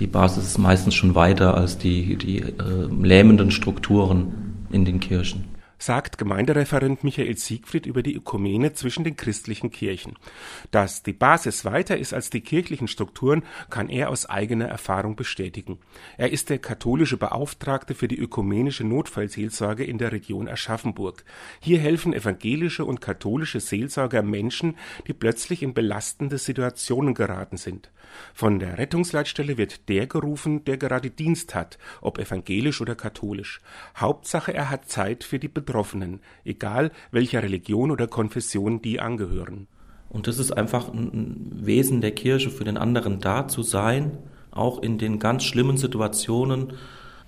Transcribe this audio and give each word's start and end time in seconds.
die 0.00 0.06
Basis 0.06 0.44
ist 0.44 0.58
meistens 0.58 0.94
schon 0.94 1.14
weiter 1.14 1.54
als 1.54 1.78
die, 1.78 2.16
die 2.16 2.40
äh, 2.40 2.52
lähmenden 3.02 3.50
Strukturen 3.50 4.66
in 4.70 4.84
den 4.84 5.00
Kirchen 5.00 5.55
sagt 5.78 6.18
Gemeindereferent 6.18 7.04
Michael 7.04 7.36
Siegfried 7.36 7.86
über 7.86 8.02
die 8.02 8.14
Ökumene 8.14 8.72
zwischen 8.72 9.04
den 9.04 9.16
christlichen 9.16 9.70
Kirchen. 9.70 10.14
Dass 10.70 11.02
die 11.02 11.12
Basis 11.12 11.64
weiter 11.64 11.96
ist 11.96 12.14
als 12.14 12.30
die 12.30 12.40
kirchlichen 12.40 12.88
Strukturen, 12.88 13.44
kann 13.70 13.88
er 13.88 14.10
aus 14.10 14.26
eigener 14.26 14.66
Erfahrung 14.66 15.16
bestätigen. 15.16 15.78
Er 16.16 16.32
ist 16.32 16.50
der 16.50 16.58
katholische 16.58 17.16
Beauftragte 17.16 17.94
für 17.94 18.08
die 18.08 18.18
ökumenische 18.18 18.84
Notfallseelsorge 18.84 19.84
in 19.84 19.98
der 19.98 20.12
Region 20.12 20.48
Aschaffenburg. 20.48 21.24
Hier 21.60 21.78
helfen 21.78 22.12
evangelische 22.12 22.84
und 22.84 23.00
katholische 23.00 23.60
Seelsorger 23.60 24.22
Menschen, 24.22 24.76
die 25.06 25.12
plötzlich 25.12 25.62
in 25.62 25.74
belastende 25.74 26.38
Situationen 26.38 27.14
geraten 27.14 27.56
sind. 27.56 27.90
Von 28.32 28.58
der 28.58 28.78
Rettungsleitstelle 28.78 29.56
wird 29.58 29.88
der 29.88 30.06
gerufen, 30.06 30.64
der 30.64 30.76
gerade 30.76 31.10
Dienst 31.10 31.54
hat, 31.54 31.78
ob 32.00 32.18
evangelisch 32.18 32.80
oder 32.80 32.94
katholisch. 32.94 33.60
Hauptsache, 33.96 34.54
er 34.54 34.70
hat 34.70 34.88
Zeit 34.88 35.24
für 35.24 35.38
die 35.38 35.48
Betroffenen, 35.66 36.20
egal 36.44 36.90
welcher 37.10 37.42
Religion 37.42 37.90
oder 37.90 38.06
Konfession 38.06 38.80
die 38.80 39.00
angehören. 39.00 39.66
Und 40.08 40.28
das 40.28 40.38
ist 40.38 40.52
einfach 40.52 40.88
ein 40.88 41.50
Wesen 41.52 42.00
der 42.00 42.12
Kirche, 42.12 42.50
für 42.50 42.64
den 42.64 42.78
anderen 42.78 43.20
da 43.20 43.48
zu 43.48 43.62
sein, 43.62 44.16
auch 44.50 44.82
in 44.82 44.96
den 44.96 45.18
ganz 45.18 45.44
schlimmen 45.44 45.76
Situationen, 45.76 46.72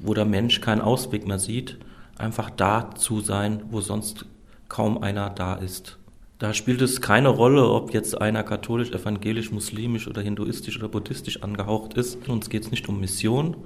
wo 0.00 0.14
der 0.14 0.24
Mensch 0.24 0.60
keinen 0.60 0.80
Ausweg 0.80 1.26
mehr 1.26 1.38
sieht, 1.38 1.78
einfach 2.18 2.50
da 2.50 2.90
zu 2.94 3.20
sein, 3.20 3.62
wo 3.70 3.80
sonst 3.80 4.26
kaum 4.68 5.02
einer 5.02 5.30
da 5.30 5.54
ist. 5.54 5.98
Da 6.38 6.54
spielt 6.54 6.82
es 6.82 7.00
keine 7.00 7.28
Rolle, 7.28 7.68
ob 7.68 7.94
jetzt 7.94 8.20
einer 8.20 8.42
katholisch, 8.42 8.90
evangelisch, 8.90 9.52
muslimisch 9.52 10.08
oder 10.08 10.22
hinduistisch 10.22 10.76
oder 10.76 10.88
buddhistisch 10.88 11.42
angehaucht 11.44 11.94
ist. 11.94 12.28
Uns 12.28 12.50
geht 12.50 12.64
es 12.64 12.72
nicht 12.72 12.88
um 12.88 12.98
Mission, 12.98 13.58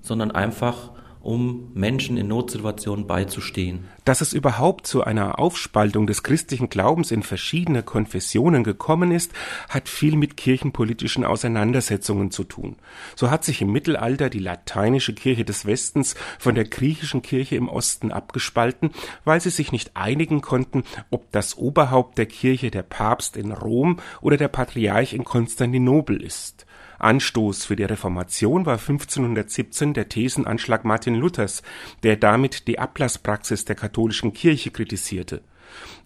sondern 0.00 0.32
einfach 0.32 0.90
um 1.26 1.72
Menschen 1.74 2.16
in 2.16 2.28
Notsituationen 2.28 3.08
beizustehen. 3.08 3.88
Dass 4.04 4.20
es 4.20 4.32
überhaupt 4.32 4.86
zu 4.86 5.02
einer 5.02 5.40
Aufspaltung 5.40 6.06
des 6.06 6.22
christlichen 6.22 6.68
Glaubens 6.68 7.10
in 7.10 7.24
verschiedene 7.24 7.82
Konfessionen 7.82 8.62
gekommen 8.62 9.10
ist, 9.10 9.32
hat 9.68 9.88
viel 9.88 10.14
mit 10.14 10.36
kirchenpolitischen 10.36 11.24
Auseinandersetzungen 11.24 12.30
zu 12.30 12.44
tun. 12.44 12.76
So 13.16 13.28
hat 13.28 13.44
sich 13.44 13.60
im 13.60 13.72
Mittelalter 13.72 14.30
die 14.30 14.38
lateinische 14.38 15.14
Kirche 15.14 15.44
des 15.44 15.66
Westens 15.66 16.14
von 16.38 16.54
der 16.54 16.64
griechischen 16.64 17.22
Kirche 17.22 17.56
im 17.56 17.68
Osten 17.68 18.12
abgespalten, 18.12 18.90
weil 19.24 19.40
sie 19.40 19.50
sich 19.50 19.72
nicht 19.72 19.96
einigen 19.96 20.42
konnten, 20.42 20.84
ob 21.10 21.32
das 21.32 21.58
Oberhaupt 21.58 22.18
der 22.18 22.26
Kirche 22.26 22.70
der 22.70 22.84
Papst 22.84 23.36
in 23.36 23.50
Rom 23.50 23.98
oder 24.20 24.36
der 24.36 24.48
Patriarch 24.48 25.12
in 25.12 25.24
Konstantinopel 25.24 26.22
ist. 26.22 26.66
Anstoß 26.98 27.64
für 27.64 27.76
die 27.76 27.84
Reformation 27.84 28.66
war 28.66 28.78
1517 28.78 29.94
der 29.94 30.08
Thesenanschlag 30.08 30.84
Martin 30.84 31.14
Luthers, 31.14 31.62
der 32.02 32.16
damit 32.16 32.66
die 32.68 32.78
Ablasspraxis 32.78 33.64
der 33.64 33.76
katholischen 33.76 34.32
Kirche 34.32 34.70
kritisierte. 34.70 35.42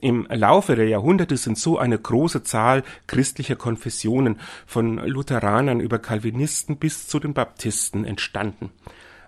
Im 0.00 0.26
Laufe 0.30 0.74
der 0.74 0.88
Jahrhunderte 0.88 1.36
sind 1.36 1.58
so 1.58 1.78
eine 1.78 1.98
große 1.98 2.42
Zahl 2.42 2.82
christlicher 3.06 3.56
Konfessionen 3.56 4.40
von 4.66 4.98
Lutheranern 4.98 5.80
über 5.80 5.98
Calvinisten 5.98 6.78
bis 6.78 7.06
zu 7.06 7.20
den 7.20 7.34
Baptisten 7.34 8.04
entstanden. 8.04 8.70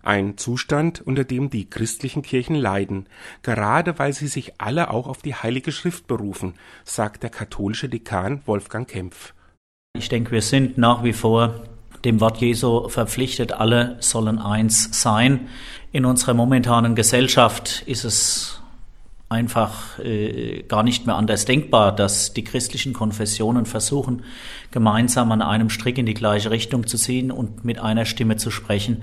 Ein 0.02 0.36
Zustand, 0.36 1.00
unter 1.00 1.22
dem 1.22 1.48
die 1.48 1.70
christlichen 1.70 2.22
Kirchen 2.22 2.56
leiden, 2.56 3.06
gerade 3.42 4.00
weil 4.00 4.12
sie 4.12 4.26
sich 4.26 4.60
alle 4.60 4.90
auch 4.90 5.06
auf 5.06 5.22
die 5.22 5.34
Heilige 5.34 5.70
Schrift 5.70 6.08
berufen, 6.08 6.54
sagt 6.84 7.22
der 7.22 7.30
katholische 7.30 7.88
Dekan 7.88 8.42
Wolfgang 8.46 8.88
Kempf. 8.88 9.32
Ich 9.94 10.08
denke, 10.08 10.30
wir 10.30 10.40
sind 10.40 10.78
nach 10.78 11.04
wie 11.04 11.12
vor 11.12 11.64
dem 12.06 12.20
Wort 12.20 12.38
Jesu 12.38 12.88
verpflichtet, 12.88 13.52
alle 13.52 13.98
sollen 14.00 14.38
eins 14.38 14.88
sein. 15.02 15.48
In 15.92 16.06
unserer 16.06 16.32
momentanen 16.32 16.94
Gesellschaft 16.94 17.82
ist 17.84 18.04
es 18.04 18.62
einfach 19.28 19.98
äh, 19.98 20.62
gar 20.62 20.82
nicht 20.82 21.06
mehr 21.06 21.16
anders 21.16 21.44
denkbar, 21.44 21.94
dass 21.94 22.32
die 22.32 22.42
christlichen 22.42 22.94
Konfessionen 22.94 23.66
versuchen, 23.66 24.22
gemeinsam 24.70 25.30
an 25.30 25.42
einem 25.42 25.68
Strick 25.68 25.98
in 25.98 26.06
die 26.06 26.14
gleiche 26.14 26.50
Richtung 26.50 26.86
zu 26.86 26.96
ziehen 26.96 27.30
und 27.30 27.64
mit 27.64 27.78
einer 27.78 28.06
Stimme 28.06 28.36
zu 28.36 28.50
sprechen. 28.50 29.02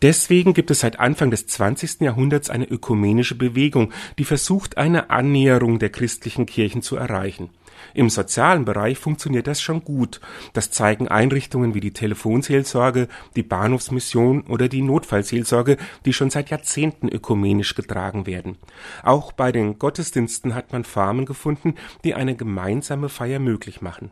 Deswegen 0.00 0.54
gibt 0.54 0.70
es 0.70 0.80
seit 0.80 0.98
Anfang 0.98 1.30
des 1.30 1.46
20. 1.48 2.00
Jahrhunderts 2.00 2.48
eine 2.48 2.64
ökumenische 2.64 3.34
Bewegung, 3.34 3.92
die 4.18 4.24
versucht, 4.24 4.78
eine 4.78 5.10
Annäherung 5.10 5.78
der 5.78 5.90
christlichen 5.90 6.46
Kirchen 6.46 6.80
zu 6.80 6.96
erreichen. 6.96 7.50
Im 7.94 8.10
sozialen 8.10 8.64
Bereich 8.64 8.98
funktioniert 8.98 9.46
das 9.46 9.60
schon 9.60 9.84
gut. 9.84 10.20
Das 10.52 10.70
zeigen 10.70 11.08
Einrichtungen 11.08 11.74
wie 11.74 11.80
die 11.80 11.92
Telefonseelsorge, 11.92 13.08
die 13.36 13.42
Bahnhofsmission 13.42 14.42
oder 14.42 14.68
die 14.68 14.82
Notfallseelsorge, 14.82 15.76
die 16.04 16.12
schon 16.12 16.30
seit 16.30 16.50
Jahrzehnten 16.50 17.08
ökumenisch 17.08 17.74
getragen 17.74 18.26
werden. 18.26 18.56
Auch 19.02 19.32
bei 19.32 19.52
den 19.52 19.78
Gottesdiensten 19.78 20.54
hat 20.54 20.72
man 20.72 20.84
Formen 20.84 21.26
gefunden, 21.26 21.74
die 22.04 22.14
eine 22.14 22.36
gemeinsame 22.36 23.08
Feier 23.08 23.38
möglich 23.38 23.80
machen. 23.80 24.10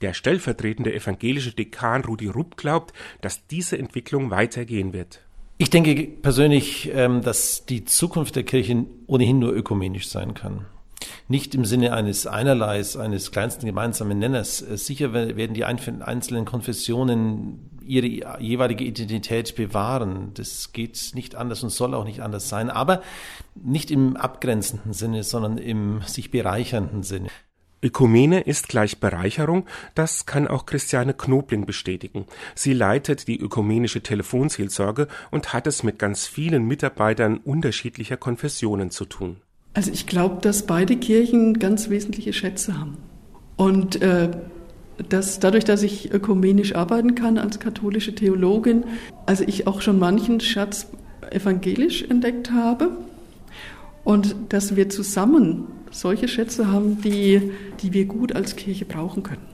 Der 0.00 0.14
stellvertretende 0.14 0.94
evangelische 0.94 1.52
Dekan 1.52 2.04
Rudi 2.04 2.28
Rupp 2.28 2.56
glaubt, 2.56 2.92
dass 3.20 3.46
diese 3.48 3.78
Entwicklung 3.78 4.30
weitergehen 4.30 4.92
wird. 4.92 5.20
Ich 5.60 5.70
denke 5.70 5.94
persönlich, 6.04 6.88
ähm, 6.94 7.20
dass 7.20 7.66
die 7.66 7.84
Zukunft 7.84 8.36
der 8.36 8.44
Kirchen 8.44 8.86
ohnehin 9.08 9.40
nur 9.40 9.52
ökumenisch 9.52 10.08
sein 10.08 10.34
kann. 10.34 10.66
Nicht 11.28 11.54
im 11.54 11.64
Sinne 11.64 11.92
eines 11.92 12.26
Einerleis, 12.26 12.96
eines 12.96 13.30
kleinsten 13.30 13.66
gemeinsamen 13.66 14.18
Nenners. 14.18 14.62
Äh, 14.62 14.78
sicher 14.78 15.12
werden 15.12 15.54
die 15.54 15.64
einzelnen 15.64 16.44
Konfessionen 16.44 17.70
ihre 17.84 18.40
jeweilige 18.40 18.84
Identität 18.84 19.54
bewahren. 19.56 20.32
Das 20.34 20.72
geht 20.72 21.12
nicht 21.14 21.34
anders 21.34 21.62
und 21.62 21.70
soll 21.70 21.94
auch 21.94 22.04
nicht 22.04 22.20
anders 22.20 22.48
sein. 22.48 22.70
Aber 22.70 23.02
nicht 23.54 23.90
im 23.90 24.16
abgrenzenden 24.16 24.92
Sinne, 24.92 25.22
sondern 25.22 25.58
im 25.58 26.02
sich 26.06 26.30
bereichernden 26.30 27.02
Sinne. 27.02 27.28
Ökumene 27.80 28.40
ist 28.40 28.68
gleich 28.68 28.98
Bereicherung, 28.98 29.64
das 29.94 30.26
kann 30.26 30.48
auch 30.48 30.66
Christiane 30.66 31.14
Knobling 31.14 31.64
bestätigen. 31.64 32.26
Sie 32.56 32.72
leitet 32.72 33.28
die 33.28 33.38
ökumenische 33.38 34.02
Telefonseelsorge 34.02 35.06
und 35.30 35.52
hat 35.52 35.68
es 35.68 35.84
mit 35.84 35.96
ganz 35.96 36.26
vielen 36.26 36.64
Mitarbeitern 36.64 37.36
unterschiedlicher 37.36 38.16
Konfessionen 38.16 38.90
zu 38.90 39.04
tun. 39.04 39.40
Also 39.78 39.92
ich 39.92 40.08
glaube, 40.08 40.38
dass 40.40 40.66
beide 40.66 40.96
Kirchen 40.96 41.60
ganz 41.60 41.88
wesentliche 41.88 42.32
Schätze 42.32 42.76
haben. 42.76 42.96
Und 43.54 44.02
äh, 44.02 44.28
dass 45.08 45.38
dadurch, 45.38 45.64
dass 45.64 45.84
ich 45.84 46.12
ökumenisch 46.12 46.74
arbeiten 46.74 47.14
kann 47.14 47.38
als 47.38 47.60
katholische 47.60 48.12
Theologin, 48.12 48.82
also 49.24 49.44
ich 49.46 49.68
auch 49.68 49.80
schon 49.80 50.00
manchen 50.00 50.40
Schatz 50.40 50.88
evangelisch 51.30 52.02
entdeckt 52.02 52.50
habe 52.50 52.90
und 54.02 54.34
dass 54.48 54.74
wir 54.74 54.88
zusammen 54.88 55.68
solche 55.92 56.26
Schätze 56.26 56.66
haben, 56.66 57.00
die, 57.00 57.52
die 57.80 57.92
wir 57.92 58.06
gut 58.06 58.34
als 58.34 58.56
Kirche 58.56 58.84
brauchen 58.84 59.22
können. 59.22 59.46